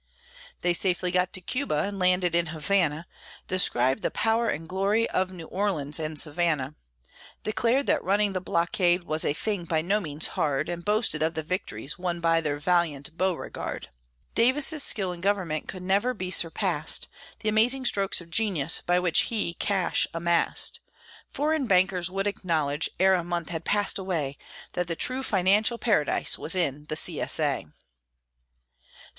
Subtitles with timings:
[0.63, 3.05] They safely got to Cuba and landed in Havana;
[3.47, 6.73] Described the power and glory of New Orleans and Savannah;
[7.43, 11.35] Declared that running the blockade was a thing by no means hard, And boasted of
[11.35, 13.89] the vic'tries won by their valiant Beauregard;
[14.33, 17.07] Davis's skill in government could never be surpassed
[17.41, 20.79] The amazing strokes of genius by which he cash amassed;
[21.29, 24.39] Foreign bankers would acknowledge, ere a month had passed away,
[24.73, 27.21] That the true financial paradise was in the C.
[27.21, 27.39] S.
[27.39, 27.67] A.